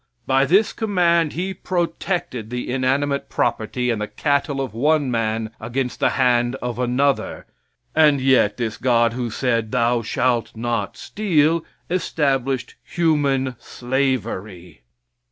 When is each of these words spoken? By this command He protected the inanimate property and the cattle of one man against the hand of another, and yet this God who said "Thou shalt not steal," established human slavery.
By 0.25 0.45
this 0.45 0.73
command 0.73 1.33
He 1.33 1.53
protected 1.53 2.49
the 2.49 2.71
inanimate 2.73 3.29
property 3.29 3.91
and 3.91 4.01
the 4.01 4.07
cattle 4.07 4.59
of 4.59 4.73
one 4.73 5.11
man 5.11 5.51
against 5.59 5.99
the 5.99 6.09
hand 6.17 6.55
of 6.55 6.79
another, 6.79 7.45
and 7.95 8.19
yet 8.19 8.57
this 8.57 8.77
God 8.77 9.13
who 9.13 9.29
said 9.29 9.71
"Thou 9.71 10.01
shalt 10.01 10.55
not 10.55 10.97
steal," 10.97 11.63
established 11.87 12.73
human 12.81 13.55
slavery. 13.59 14.81